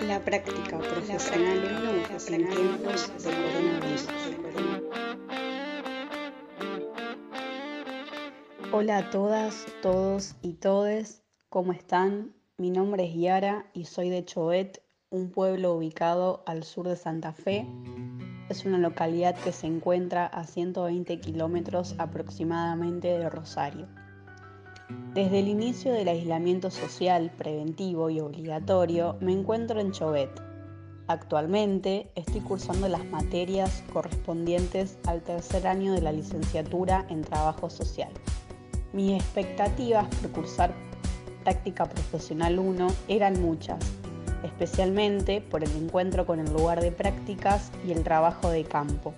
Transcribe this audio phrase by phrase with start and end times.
[0.00, 1.64] La práctica profesional
[2.28, 4.08] en tiempos de coronavirus.
[8.72, 12.34] Hola a todas, todos y todes, ¿cómo están?
[12.58, 17.32] Mi nombre es Yara y soy de Choet, un pueblo ubicado al sur de Santa
[17.32, 17.66] Fe.
[18.50, 23.88] Es una localidad que se encuentra a 120 kilómetros aproximadamente de Rosario.
[24.88, 30.30] Desde el inicio del aislamiento social preventivo y obligatorio me encuentro en Chovet.
[31.08, 38.10] Actualmente estoy cursando las materias correspondientes al tercer año de la licenciatura en Trabajo Social.
[38.92, 40.74] Mis expectativas por cursar
[41.42, 43.78] Práctica Profesional 1 eran muchas,
[44.44, 49.14] especialmente por el encuentro con el lugar de prácticas y el trabajo de campo.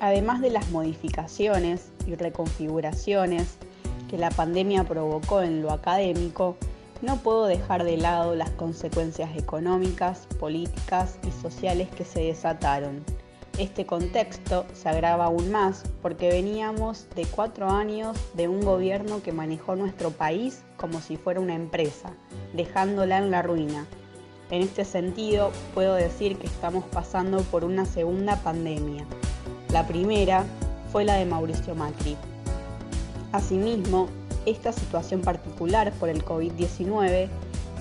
[0.00, 3.58] Además de las modificaciones y reconfiguraciones
[4.08, 6.56] que la pandemia provocó en lo académico,
[7.00, 13.04] no puedo dejar de lado las consecuencias económicas, políticas y sociales que se desataron.
[13.58, 19.32] Este contexto se agrava aún más porque veníamos de cuatro años de un gobierno que
[19.32, 22.12] manejó nuestro país como si fuera una empresa,
[22.52, 23.86] dejándola en la ruina.
[24.50, 29.04] En este sentido, puedo decir que estamos pasando por una segunda pandemia.
[29.72, 30.44] La primera
[30.90, 32.16] fue la de Mauricio Macri,
[33.32, 34.08] Asimismo,
[34.46, 37.28] esta situación particular por el COVID-19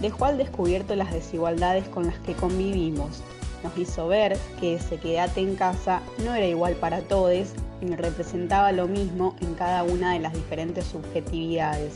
[0.01, 3.21] dejó al descubierto las desigualdades con las que convivimos.
[3.63, 7.47] Nos hizo ver que ese quedate en casa no era igual para todos
[7.81, 11.93] ni representaba lo mismo en cada una de las diferentes subjetividades.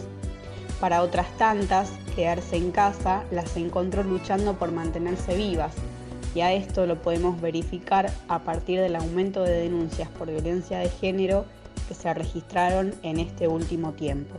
[0.79, 5.73] Para otras tantas, quedarse en casa las encontró luchando por mantenerse vivas,
[6.33, 10.89] y a esto lo podemos verificar a partir del aumento de denuncias por violencia de
[10.89, 11.45] género
[11.93, 14.35] se registraron en este último tiempo.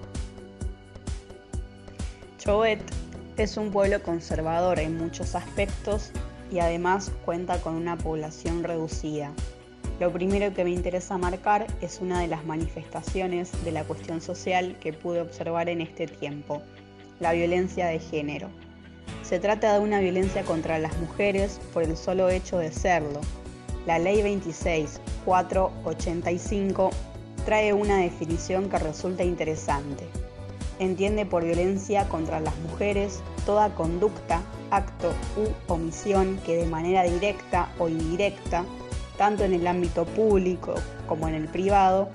[2.39, 2.83] Choet
[3.37, 6.11] es un pueblo conservador en muchos aspectos
[6.51, 9.33] y además cuenta con una población reducida.
[10.01, 14.77] Lo primero que me interesa marcar es una de las manifestaciones de la cuestión social
[14.81, 16.61] que pude observar en este tiempo,
[17.21, 18.49] la violencia de género.
[19.23, 23.21] Se trata de una violencia contra las mujeres por el solo hecho de serlo.
[23.87, 26.91] La Ley 26.485
[27.45, 30.07] trae una definición que resulta interesante.
[30.79, 37.69] Entiende por violencia contra las mujeres toda conducta, acto u omisión que de manera directa
[37.79, 38.65] o indirecta,
[39.19, 40.75] tanto en el ámbito público
[41.07, 42.09] como en el privado,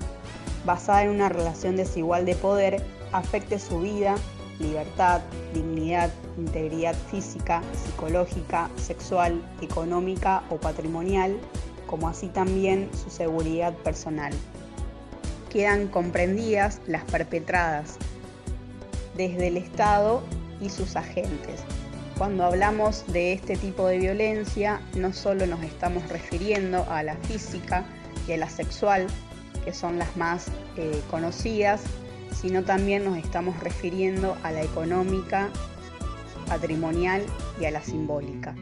[0.64, 4.16] basada en una relación desigual de poder, afecte su vida,
[4.58, 5.20] libertad,
[5.54, 11.38] dignidad, integridad física, psicológica, sexual, económica o patrimonial,
[11.86, 14.32] como así también su seguridad personal
[15.48, 17.96] quedan comprendidas las perpetradas
[19.16, 20.22] desde el Estado
[20.60, 21.62] y sus agentes.
[22.16, 27.84] Cuando hablamos de este tipo de violencia, no solo nos estamos refiriendo a la física
[28.26, 29.06] y a la sexual,
[29.64, 31.82] que son las más eh, conocidas,
[32.34, 35.48] sino también nos estamos refiriendo a la económica,
[36.48, 37.22] patrimonial
[37.60, 38.54] y a la simbólica.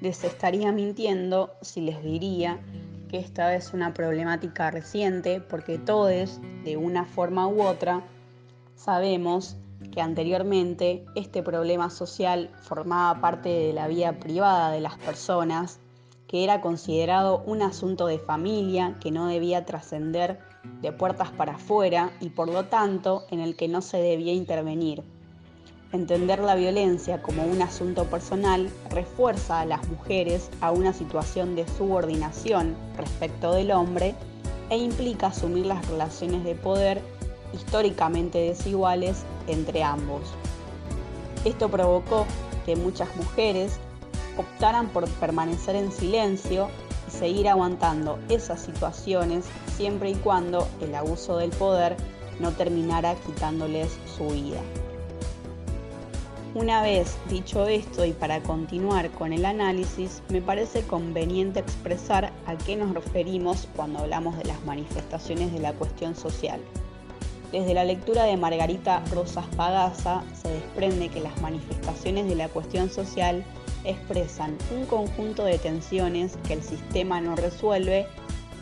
[0.00, 2.60] Les estaría mintiendo si les diría
[3.08, 8.02] que esta es una problemática reciente porque todos, de una forma u otra,
[8.74, 9.56] sabemos
[9.92, 15.80] que anteriormente este problema social formaba parte de la vida privada de las personas,
[16.26, 20.40] que era considerado un asunto de familia que no debía trascender
[20.80, 25.04] de puertas para afuera y por lo tanto en el que no se debía intervenir.
[25.92, 31.66] Entender la violencia como un asunto personal refuerza a las mujeres a una situación de
[31.68, 34.16] subordinación respecto del hombre
[34.68, 37.00] e implica asumir las relaciones de poder
[37.52, 40.22] históricamente desiguales entre ambos.
[41.44, 42.26] Esto provocó
[42.64, 43.78] que muchas mujeres
[44.36, 46.68] optaran por permanecer en silencio
[47.06, 49.44] y seguir aguantando esas situaciones
[49.76, 51.96] siempre y cuando el abuso del poder
[52.40, 54.60] no terminara quitándoles su vida.
[56.56, 62.56] Una vez dicho esto y para continuar con el análisis, me parece conveniente expresar a
[62.56, 66.58] qué nos referimos cuando hablamos de las manifestaciones de la cuestión social.
[67.52, 72.88] Desde la lectura de Margarita Rosas Pagasa se desprende que las manifestaciones de la cuestión
[72.88, 73.44] social
[73.84, 78.06] expresan un conjunto de tensiones que el sistema no resuelve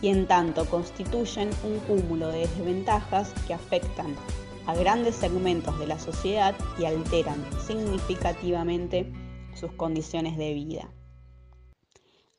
[0.02, 4.16] y en tanto constituyen un cúmulo de desventajas que afectan
[4.66, 9.12] a grandes segmentos de la sociedad y alteran significativamente
[9.54, 10.90] sus condiciones de vida.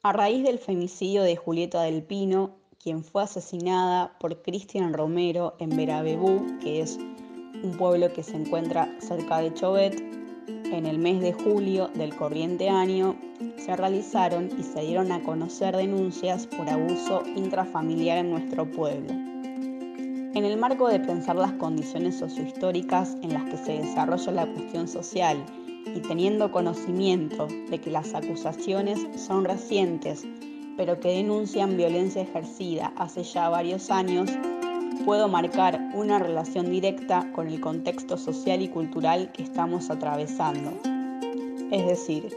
[0.02, 5.76] A raíz del femicidio de Julieta del Pino, quien fue asesinada por Cristian Romero en
[5.76, 6.98] Verabebú, que es
[7.64, 10.00] un pueblo que se encuentra cerca de Chovet,
[10.48, 13.16] en el mes de julio del corriente año
[13.58, 19.25] se realizaron y se dieron a conocer denuncias por abuso intrafamiliar en nuestro pueblo.
[20.36, 24.86] En el marco de pensar las condiciones sociohistóricas en las que se desarrolla la cuestión
[24.90, 25.42] social
[25.86, 30.28] y teniendo conocimiento de que las acusaciones son recientes,
[30.76, 34.30] pero que denuncian violencia ejercida hace ya varios años,
[35.06, 40.74] puedo marcar una relación directa con el contexto social y cultural que estamos atravesando.
[41.72, 42.36] Es decir,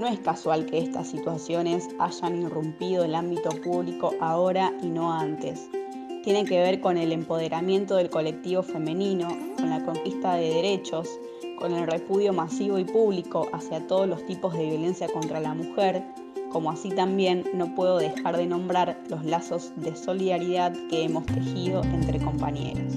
[0.00, 5.68] no es casual que estas situaciones hayan irrumpido el ámbito público ahora y no antes.
[6.24, 11.08] Tiene que ver con el empoderamiento del colectivo femenino, con la conquista de derechos,
[11.58, 16.02] con el repudio masivo y público hacia todos los tipos de violencia contra la mujer,
[16.50, 21.82] como así también no puedo dejar de nombrar los lazos de solidaridad que hemos tejido
[21.84, 22.94] entre compañeras.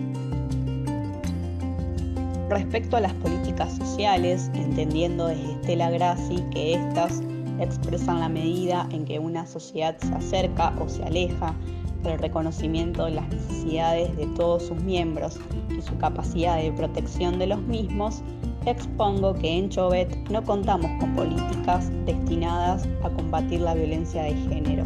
[2.50, 7.21] Respecto a las políticas sociales, entendiendo desde Estela Grassi que éstas
[7.59, 11.56] expresan la medida en que una sociedad se acerca o se aleja
[12.03, 15.39] del reconocimiento de las necesidades de todos sus miembros
[15.77, 18.21] y su capacidad de protección de los mismos,
[18.65, 24.86] expongo que en Chobet no contamos con políticas destinadas a combatir la violencia de género.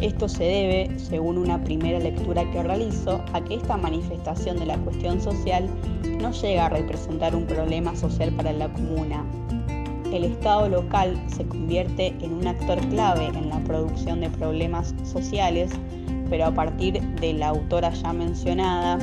[0.00, 4.76] Esto se debe, según una primera lectura que realizo, a que esta manifestación de la
[4.78, 5.68] cuestión social
[6.20, 9.24] no llega a representar un problema social para la comuna.
[10.12, 15.70] El Estado local se convierte en un actor clave en la producción de problemas sociales,
[16.30, 18.98] pero a partir de la autora ya mencionada,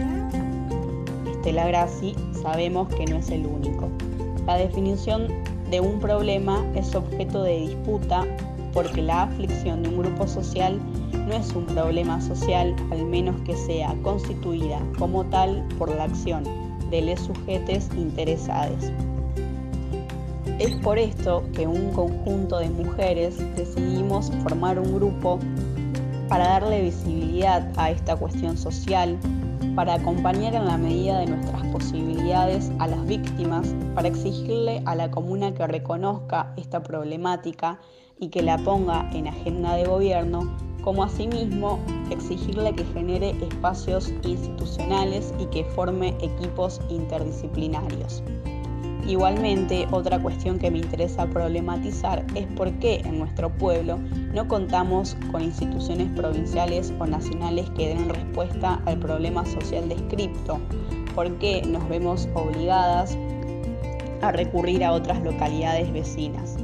[1.32, 3.90] Estela Grassi, sabemos que no es el único.
[4.46, 5.28] La definición
[5.70, 8.26] de un problema es objeto de disputa
[8.74, 10.80] porque la aflicción de un grupo social
[11.28, 16.44] no es un problema social al menos que sea constituida como tal por la acción
[16.90, 18.92] de los sujetos interesados.
[20.60, 25.40] Es por esto que un conjunto de mujeres decidimos formar un grupo
[26.32, 29.20] para darle visibilidad a esta cuestión social
[29.76, 35.12] para acompañar en la medida de nuestras posibilidades a las víctimas, para exigirle a la
[35.12, 37.82] comuna que reconozca esta problemática
[38.18, 40.50] y que la ponga en agenda de gobierno,
[40.82, 41.80] como asimismo
[42.10, 48.24] exigirle que genere espacios institucionales y que forme equipos interdisciplinarios.
[49.08, 54.00] Igualmente, otra cuestión que me interesa problematizar es por qué en nuestro pueblo
[54.34, 60.60] no contamos con instituciones provinciales o nacionales que den respuesta al problema social descripto,
[61.16, 63.18] por qué nos vemos obligadas
[64.22, 66.58] a recurrir a otras localidades vecinas.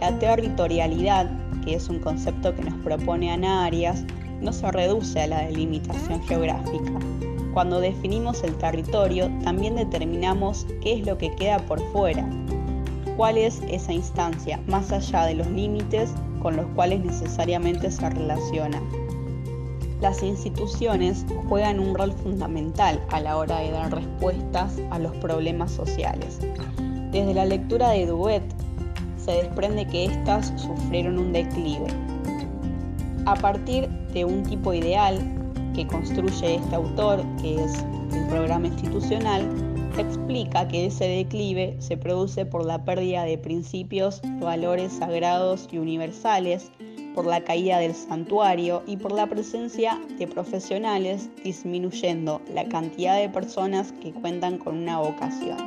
[0.00, 1.30] La territorialidad,
[1.64, 4.04] que es un concepto que nos propone Ana Arias,
[4.40, 6.92] no se reduce a la delimitación geográfica,
[7.58, 12.24] cuando definimos el territorio, también determinamos qué es lo que queda por fuera,
[13.16, 18.80] cuál es esa instancia más allá de los límites con los cuales necesariamente se relaciona.
[20.00, 25.72] Las instituciones juegan un rol fundamental a la hora de dar respuestas a los problemas
[25.72, 26.38] sociales.
[27.10, 28.44] Desde la lectura de Duet
[29.16, 31.88] se desprende que éstas sufrieron un declive.
[33.26, 35.18] A partir de un tipo ideal
[35.78, 39.48] que construye este autor, que es el programa institucional,
[39.96, 46.72] explica que ese declive se produce por la pérdida de principios, valores sagrados y universales,
[47.14, 53.28] por la caída del santuario y por la presencia de profesionales disminuyendo la cantidad de
[53.28, 55.58] personas que cuentan con una vocación.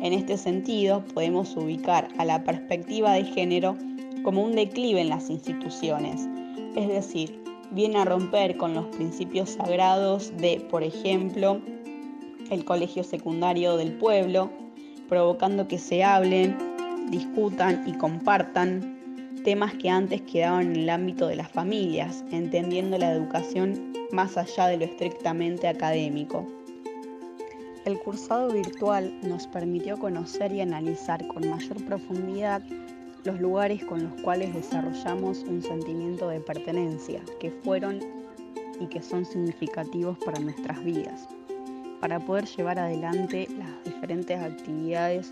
[0.00, 3.76] En este sentido, podemos ubicar a la perspectiva de género
[4.22, 6.28] como un declive en las instituciones,
[6.76, 7.41] es decir,
[7.72, 11.60] viene a romper con los principios sagrados de, por ejemplo,
[12.50, 14.50] el colegio secundario del pueblo,
[15.08, 16.56] provocando que se hablen,
[17.10, 18.98] discutan y compartan
[19.44, 24.66] temas que antes quedaban en el ámbito de las familias, entendiendo la educación más allá
[24.68, 26.46] de lo estrictamente académico.
[27.84, 32.62] El cursado virtual nos permitió conocer y analizar con mayor profundidad
[33.24, 38.00] los lugares con los cuales desarrollamos un sentimiento de pertenencia, que fueron
[38.80, 41.28] y que son significativos para nuestras vidas,
[42.00, 45.30] para poder llevar adelante las diferentes actividades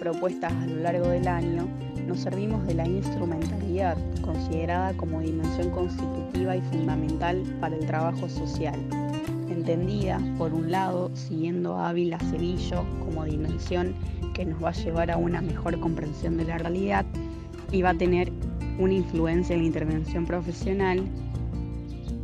[0.00, 1.68] propuestas a lo largo del año,
[2.06, 8.80] nos servimos de la instrumentalidad, considerada como dimensión constitutiva y fundamental para el trabajo social,
[9.70, 13.94] entendida, por un lado, siguiendo a Ávila Sevillo como dimensión
[14.34, 17.06] que nos va a llevar a una mejor comprensión de la realidad
[17.70, 18.32] y va a tener
[18.80, 21.04] una influencia en la intervención profesional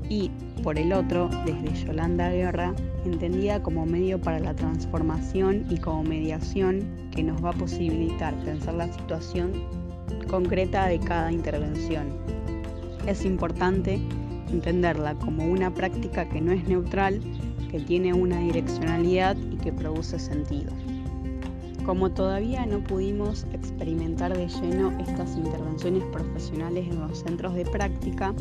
[0.09, 0.31] y
[0.65, 2.75] por el otro, desde Yolanda Guerra,
[3.05, 8.75] entendida como medio para la transformación y como mediación que nos va a posibilitar pensar
[8.75, 9.53] la situación
[10.29, 12.09] concreta de cada intervención.
[13.07, 14.01] Es importante
[14.51, 17.21] entenderla como una práctica que no es neutral,
[17.71, 20.73] que tiene una direccionalidad y que produce sentido.
[21.85, 28.35] Como todavía no pudimos experimentar de lleno estas intervenciones profesionales en los centros de práctica,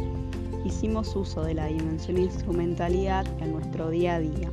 [0.64, 4.50] hicimos uso de la dimensión instrumentalidad en nuestro día a día.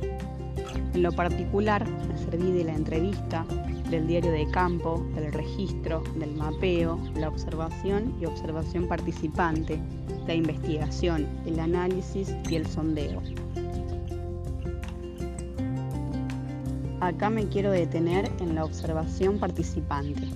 [0.93, 3.45] En lo particular, me serví de la entrevista,
[3.93, 9.79] del diario de campo, del registro, del mapeo, la observación y observación participante,
[10.25, 13.21] la investigación, el análisis y el sondeo.
[17.01, 20.27] Acá me quiero detener en la observación participante.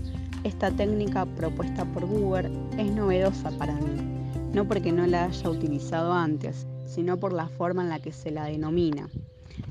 [0.44, 6.14] Esta técnica propuesta por Google es novedosa para mí, no porque no la haya utilizado
[6.14, 9.10] antes, sino por la forma en la que se la denomina.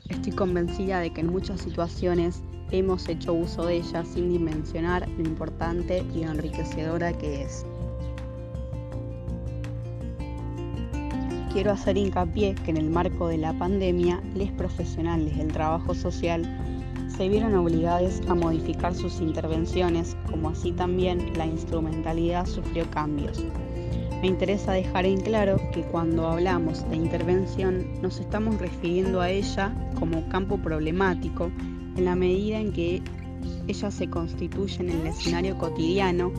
[0.08, 5.22] Estoy convencida de que en muchas situaciones hemos hecho uso de ella sin dimensionar lo
[5.22, 7.64] importante y enriquecedora que es.
[11.52, 16.44] Quiero hacer hincapié que en el marco de la pandemia, los profesionales del trabajo social
[17.08, 23.42] se vieron obligados a modificar sus intervenciones, como así también la instrumentalidad sufrió cambios.
[24.20, 29.74] Me interesa dejar en claro que cuando hablamos de intervención nos estamos refiriendo a ella
[29.98, 31.50] como campo problemático
[31.96, 33.02] en la medida en que
[33.68, 36.32] ella se constituye en el escenario cotidiano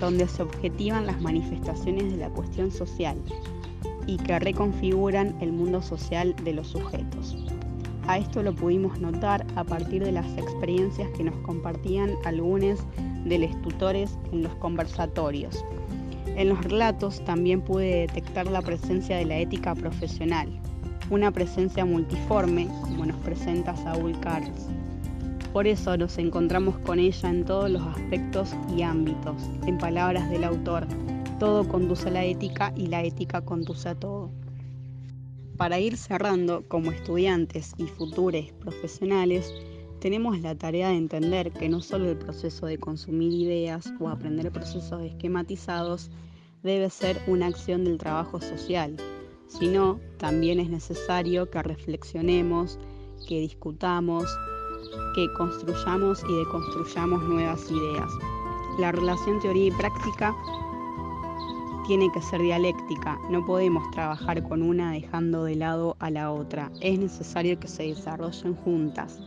[0.00, 3.16] donde se objetivan las manifestaciones de la cuestión social
[4.06, 7.36] y que reconfiguran el mundo social de los sujetos.
[8.06, 12.80] A esto lo pudimos notar a partir de las experiencias que nos compartían algunos
[13.24, 15.64] de los tutores en los conversatorios.
[16.36, 20.48] En los relatos también pude detectar la presencia de la ética profesional,
[21.08, 24.68] una presencia multiforme como nos presenta Saúl Carlos.
[25.54, 29.36] Por eso nos encontramos con ella en todos los aspectos y ámbitos.
[29.68, 30.84] En palabras del autor,
[31.38, 34.32] todo conduce a la ética y la ética conduce a todo.
[35.56, 39.54] Para ir cerrando, como estudiantes y futuros profesionales,
[40.00, 44.50] tenemos la tarea de entender que no solo el proceso de consumir ideas o aprender
[44.50, 46.10] procesos esquematizados
[46.64, 48.96] debe ser una acción del trabajo social,
[49.46, 52.76] sino también es necesario que reflexionemos,
[53.28, 54.24] que discutamos,
[55.14, 58.10] que construyamos y deconstruyamos nuevas ideas.
[58.78, 60.34] La relación teoría y práctica
[61.86, 66.70] tiene que ser dialéctica, no podemos trabajar con una dejando de lado a la otra,
[66.80, 69.20] es necesario que se desarrollen juntas.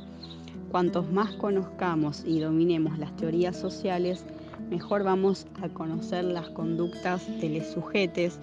[0.72, 4.26] Cuantos más conozcamos y dominemos las teorías sociales,
[4.70, 8.40] mejor vamos a conocer las conductas de los sujetos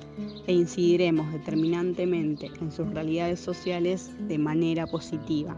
[0.47, 5.57] e incidiremos determinantemente en sus realidades sociales de manera positiva.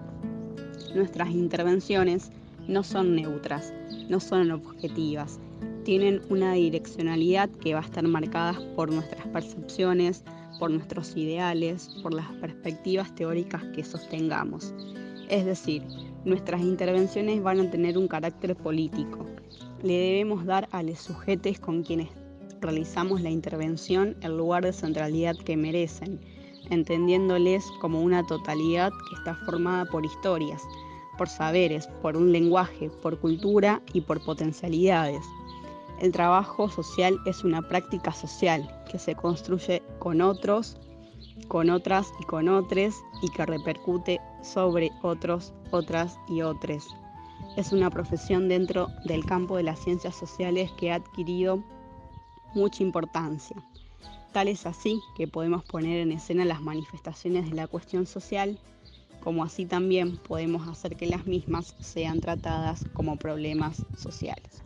[0.96, 2.30] Nuestras intervenciones
[2.68, 3.70] no son neutras,
[4.08, 5.38] no son objetivas,
[5.84, 10.24] tienen una direccionalidad que va a estar marcada por nuestras percepciones,
[10.58, 14.72] por nuestros ideales, por las perspectivas teóricas que sostengamos.
[15.28, 15.82] Es decir,
[16.24, 19.26] nuestras intervenciones van a tener un carácter político.
[19.82, 22.08] Le debemos dar a los sujetos con quienes
[22.62, 26.20] realizamos la intervención el lugar de centralidad que merecen,
[26.70, 30.62] entendiéndoles como una totalidad que está formada por historias,
[31.16, 35.24] por saberes, por un lenguaje, por cultura y por potencialidades.
[36.00, 40.76] El trabajo social es una práctica social que se construye con otros,
[41.48, 46.86] con otras y con otros y que repercute sobre otros, otras y otros.
[47.56, 51.62] Es una profesión dentro del campo de las ciencias sociales que ha adquirido
[52.54, 53.56] mucha importancia.
[54.32, 58.58] Tal es así que podemos poner en escena las manifestaciones de la cuestión social,
[59.26, 64.65] como así también podemos hacer que las mismas sean tratadas como problemas sociales.